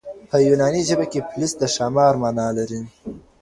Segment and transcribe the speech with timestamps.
[0.29, 2.79] په يوناني ژبه کې پوليس د ښار مانا لري.